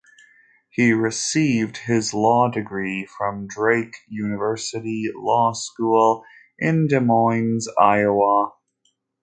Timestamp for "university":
4.07-5.05